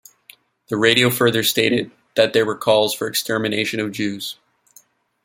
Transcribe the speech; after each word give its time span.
The 0.69 0.77
radio 0.77 1.11
further 1.11 1.43
stated 1.43 1.91
that 2.15 2.33
there 2.33 2.43
were 2.43 2.57
calls 2.57 2.91
for 2.91 3.05
the 3.05 3.11
extermination 3.11 3.79
of 3.79 3.91
Jews. 3.91 4.35